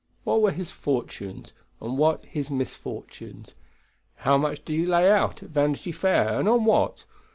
[0.23, 3.53] What were his fortunes, and what his misfortunes?
[4.15, 7.05] How much did he lay out at Vanity Fair, and on what?